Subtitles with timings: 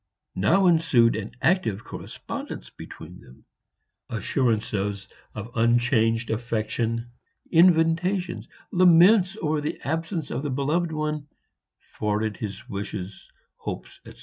[0.33, 3.45] Now ensued an active correspondence between them.
[4.09, 7.11] Assurances of unchanged affection
[7.51, 11.27] invitations laments over the absence of the beloved one
[11.79, 14.19] thwarted wishes hopes, etc.